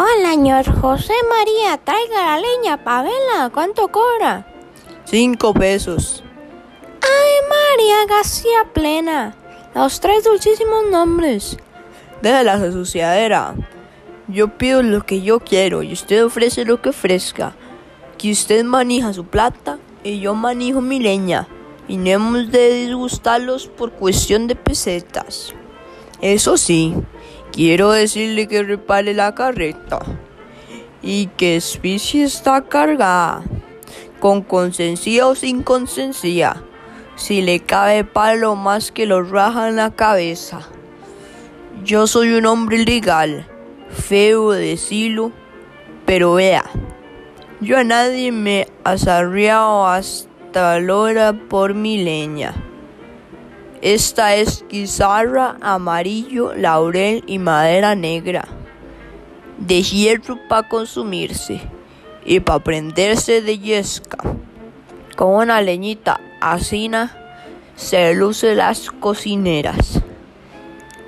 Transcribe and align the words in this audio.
Hola, 0.00 0.30
señor 0.30 0.80
José 0.80 1.12
María, 1.28 1.76
traiga 1.78 2.24
la 2.24 2.38
leña, 2.38 2.84
Pavela, 2.84 3.50
¿cuánto 3.52 3.88
cobra? 3.88 4.46
Cinco 5.04 5.52
pesos. 5.52 6.22
Ay, 7.02 7.48
María 7.48 8.06
García 8.06 8.72
Plena, 8.72 9.34
los 9.74 9.98
tres 9.98 10.22
dulcísimos 10.22 10.84
nombres. 10.88 11.56
Deja 12.22 12.44
la 12.44 12.70
suciadera. 12.70 13.56
Yo 14.28 14.56
pido 14.56 14.84
lo 14.84 15.04
que 15.04 15.20
yo 15.22 15.40
quiero 15.40 15.82
y 15.82 15.92
usted 15.94 16.24
ofrece 16.24 16.64
lo 16.64 16.80
que 16.80 16.90
ofrezca. 16.90 17.56
Que 18.18 18.30
usted 18.30 18.62
maneja 18.64 19.12
su 19.12 19.24
plata 19.24 19.80
y 20.04 20.20
yo 20.20 20.36
manejo 20.36 20.80
mi 20.80 21.00
leña. 21.00 21.48
Y 21.88 21.96
no 21.96 22.10
hemos 22.10 22.52
de 22.52 22.86
disgustarlos 22.86 23.66
por 23.66 23.90
cuestión 23.90 24.46
de 24.46 24.54
pesetas. 24.54 25.54
Eso 26.20 26.56
sí, 26.56 26.94
quiero 27.52 27.92
decirle 27.92 28.48
que 28.48 28.62
repare 28.62 29.14
la 29.14 29.34
carreta 29.34 30.00
y 31.02 31.26
que 31.36 31.60
Spicy 31.60 32.22
está 32.22 32.62
cargada, 32.62 33.42
con 34.20 34.42
consencia 34.42 35.26
o 35.26 35.34
sin 35.34 35.62
consencia, 35.62 36.62
si 37.16 37.42
le 37.42 37.60
cabe 37.60 38.04
palo 38.04 38.56
más 38.56 38.92
que 38.92 39.06
lo 39.06 39.22
raja 39.22 39.68
en 39.68 39.76
la 39.76 39.90
cabeza. 39.90 40.60
Yo 41.84 42.06
soy 42.06 42.32
un 42.32 42.46
hombre 42.46 42.84
legal, 42.84 43.46
feo 43.90 44.52
de 44.52 44.68
decirlo, 44.70 45.32
pero 46.04 46.34
vea, 46.34 46.64
yo 47.60 47.78
a 47.78 47.84
nadie 47.84 48.32
me 48.32 48.66
asarriado 48.84 49.86
hasta 49.86 50.80
la 50.80 50.96
hora 50.96 51.32
por 51.32 51.74
mi 51.74 52.02
leña. 52.02 52.54
Esta 53.80 54.34
es 54.34 54.64
guizarra, 54.68 55.56
amarillo, 55.60 56.52
laurel 56.54 57.22
y 57.26 57.38
madera 57.38 57.94
negra. 57.94 58.48
De 59.58 59.82
hierro 59.82 60.36
para 60.48 60.68
consumirse 60.68 61.60
y 62.24 62.40
para 62.40 62.64
prenderse 62.64 63.40
de 63.40 63.58
yesca. 63.58 64.18
Con 65.16 65.34
una 65.34 65.62
leñita 65.62 66.20
asina 66.40 67.16
se 67.76 68.14
luce 68.14 68.56
las 68.56 68.90
cocineras. 68.90 70.00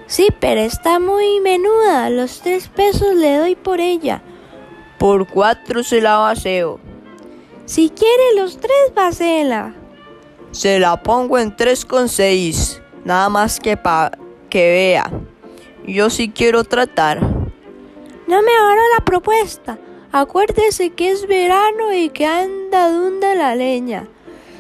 Sí, 0.07 0.29
pero 0.39 0.61
está 0.61 1.01
muy 1.01 1.41
menuda. 1.41 2.11
Los 2.11 2.41
tres 2.41 2.69
pesos 2.69 3.15
le 3.15 3.37
doy 3.37 3.57
por 3.57 3.81
ella. 3.81 4.23
Por 4.99 5.29
cuatro 5.29 5.83
se 5.83 6.01
la 6.01 6.19
vaceo. 6.19 6.81
Si 7.65 7.91
quiere 7.91 8.35
los 8.37 8.59
tres, 8.59 8.93
vacela. 8.95 9.75
Se 10.53 10.79
la 10.79 11.03
pongo 11.03 11.39
en 11.39 11.57
3,6. 11.57 12.81
Nada 13.05 13.29
más 13.29 13.61
que 13.61 13.77
para 13.77 14.19
que 14.49 14.71
vea. 14.71 15.11
Yo 15.87 16.11
sí 16.11 16.31
quiero 16.31 16.65
tratar. 16.65 17.21
No 17.21 18.43
me 18.43 18.57
ahorro 18.57 18.83
la 18.99 19.05
propuesta. 19.05 19.79
Acuérdese 20.13 20.91
que 20.91 21.11
es 21.11 21.27
verano 21.27 21.93
y 21.93 22.11
que 22.11 22.27
anda 22.27 22.91
dunda 22.91 23.35
la 23.35 23.55
leña. 23.55 24.09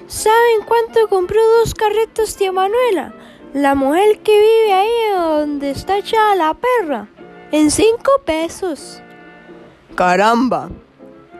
¿Saben 0.06 0.62
cuánto 0.66 1.08
compró 1.08 1.41
dos 1.58 1.74
carretas 1.74 2.36
tía 2.36 2.52
Manuela? 2.52 3.12
La 3.52 3.74
mujer 3.74 4.20
que 4.20 4.38
vive 4.38 4.72
ahí 4.72 5.12
donde 5.16 5.70
está 5.70 5.98
echada 5.98 6.36
la 6.36 6.55
perra. 6.55 7.08
En 7.50 7.70
cinco 7.70 8.12
pesos. 8.24 9.02
Caramba. 9.96 10.70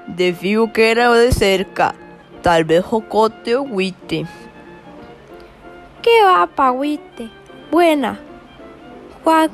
De 0.09 0.35
fijo 0.35 0.73
que 0.73 0.91
era 0.91 1.13
de 1.13 1.31
cerca. 1.31 1.95
Tal 2.43 2.65
vez 2.65 2.85
jocote 2.85 3.55
o 3.55 3.63
huite. 3.63 4.27
¿Qué 6.11 6.25
va, 6.25 6.45
pagüite? 6.49 7.31
Buena. 7.71 8.19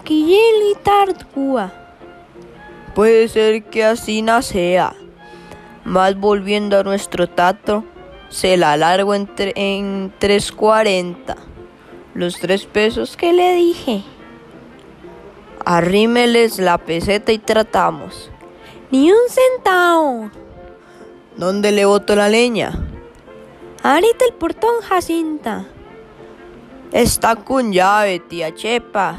Y 0.09 0.75
Tartúa. 0.83 1.71
Puede 2.95 3.29
ser 3.29 3.65
que 3.65 3.85
así 3.85 4.25
sea. 4.41 4.95
Más 5.85 6.19
volviendo 6.19 6.79
a 6.79 6.83
nuestro 6.83 7.29
tato, 7.29 7.85
se 8.31 8.57
la 8.57 8.79
largo 8.79 9.15
en, 9.15 9.29
en 9.37 10.15
3.40. 10.19 11.37
Los 12.15 12.41
tres 12.41 12.65
pesos 12.65 13.19
que 13.19 13.35
le 13.35 13.55
dije. 13.55 14.03
Arrímeles 15.67 16.59
la 16.59 16.79
peseta 16.79 17.33
y 17.33 17.39
tratamos. 17.39 18.31
Ni 18.91 19.13
un 19.13 19.29
centavo. 19.29 20.31
¿Dónde 21.37 21.71
le 21.71 21.85
boto 21.85 22.17
la 22.17 22.31
leña? 22.31 22.73
Ahorita 23.83 24.25
el 24.25 24.33
portón, 24.33 24.81
Jacinta. 24.81 25.67
Está 26.97 27.37
con 27.37 27.75
llave, 27.75 28.21
tía 28.21 28.55
Chepa. 28.55 29.19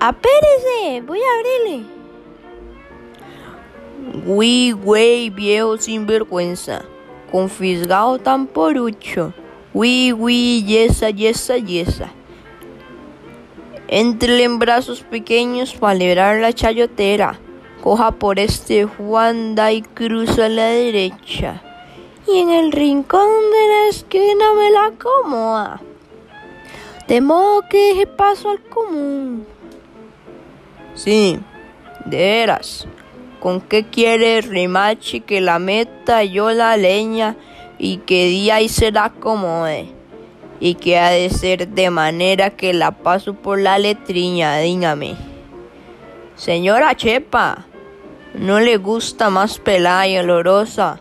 Apérese, 0.00 1.02
voy 1.06 1.20
a 1.20 1.38
abrirle. 1.38 1.86
Uy, 4.26 4.72
güey, 4.72 5.30
viejo 5.30 5.76
sinvergüenza. 5.78 6.82
Confisgado 7.30 8.18
tan 8.18 8.48
porucho. 8.48 9.32
Uy, 9.72 10.12
uy, 10.12 10.64
yesa, 10.64 11.10
yesa, 11.10 11.58
yesa. 11.58 12.10
Entrele 13.86 14.42
en 14.42 14.58
brazos 14.58 15.02
pequeños 15.02 15.74
para 15.74 15.94
librar 15.94 16.40
la 16.40 16.52
chayotera. 16.52 17.38
Coja 17.84 18.10
por 18.10 18.40
este 18.40 18.84
Juanda 18.84 19.70
y 19.70 19.82
cruza 19.82 20.46
a 20.46 20.48
la 20.48 20.66
derecha. 20.66 21.62
Y 22.30 22.40
en 22.40 22.50
el 22.50 22.72
rincón 22.72 23.26
de 23.26 23.68
la 23.68 23.88
esquina 23.88 24.52
me 24.54 24.70
la 24.70 24.86
acomoda. 24.86 25.80
De 27.06 27.22
modo 27.22 27.62
que 27.70 27.78
deje 27.78 28.06
paso 28.06 28.50
al 28.50 28.60
común. 28.60 29.46
Sí, 30.94 31.40
de 32.04 32.16
veras. 32.18 32.86
¿Con 33.40 33.62
qué 33.62 33.86
quiere 33.86 34.42
Rimachi 34.42 35.20
que 35.20 35.40
la 35.40 35.58
meta 35.58 36.22
yo 36.22 36.50
la 36.50 36.76
leña 36.76 37.36
y 37.78 37.98
que 37.98 38.26
día 38.26 38.60
y 38.60 38.68
se 38.68 38.92
la 38.92 39.06
acomode? 39.06 39.86
Y 40.60 40.74
que 40.74 40.98
ha 40.98 41.10
de 41.10 41.30
ser 41.30 41.68
de 41.68 41.88
manera 41.88 42.50
que 42.50 42.74
la 42.74 42.90
paso 42.90 43.32
por 43.32 43.58
la 43.58 43.78
letriña, 43.78 44.58
dígame. 44.58 45.16
Señora 46.34 46.94
Chepa, 46.94 47.64
¿no 48.34 48.60
le 48.60 48.76
gusta 48.76 49.30
más 49.30 49.58
pelada 49.58 50.06
y 50.08 50.18
olorosa? 50.18 51.00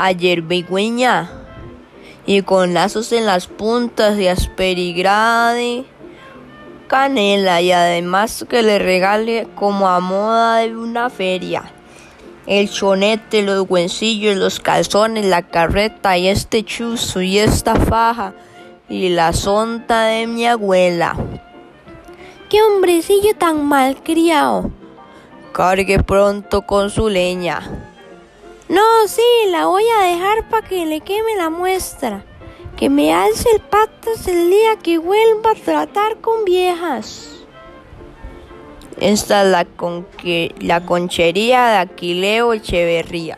Ayer 0.00 0.42
bigüeña 0.42 1.30
y 2.26 2.42
con 2.42 2.74
lazos 2.74 3.12
en 3.12 3.26
las 3.26 3.46
puntas 3.46 4.18
y 4.18 4.28
asperigrade 4.28 5.84
canela 6.88 7.60
y 7.60 7.70
además 7.70 8.44
que 8.48 8.62
le 8.62 8.78
regale 8.78 9.46
como 9.54 9.88
a 9.88 10.00
moda 10.00 10.56
de 10.56 10.76
una 10.76 11.10
feria. 11.10 11.70
El 12.46 12.70
chonete, 12.70 13.42
los 13.42 13.68
huencillos, 13.68 14.36
los 14.36 14.58
calzones, 14.58 15.26
la 15.26 15.42
carreta 15.42 16.16
y 16.16 16.28
este 16.28 16.64
chuzo 16.64 17.20
y 17.20 17.38
esta 17.38 17.76
faja 17.76 18.32
y 18.88 19.10
la 19.10 19.34
sonta 19.34 20.04
de 20.04 20.26
mi 20.26 20.46
abuela. 20.46 21.14
¡Qué 22.48 22.62
hombrecillo 22.62 23.36
tan 23.36 23.66
malcriado! 23.66 24.70
Cargue 25.52 26.02
pronto 26.02 26.62
con 26.62 26.88
su 26.88 27.10
leña. 27.10 27.87
No, 28.68 29.08
sí, 29.08 29.22
la 29.48 29.66
voy 29.66 29.84
a 29.98 30.04
dejar 30.04 30.48
para 30.48 30.66
que 30.66 30.84
le 30.84 31.00
queme 31.00 31.36
la 31.36 31.50
muestra 31.50 32.24
que 32.78 32.88
me 32.88 33.12
alce 33.12 33.48
el 33.52 33.60
patas 33.60 34.28
el 34.28 34.50
día 34.50 34.76
que 34.80 34.98
vuelva 34.98 35.50
a 35.50 35.54
tratar 35.54 36.18
con 36.20 36.44
viejas. 36.44 37.44
Esta 39.00 39.42
es 39.42 39.50
la, 39.50 39.64
con 39.64 40.06
la 40.60 40.86
conchería 40.86 41.66
de 41.66 41.76
Aquileo 41.78 42.52
Echeverría. 42.52 43.36